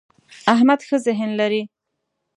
[0.53, 1.63] احمد ښه ذهن لري.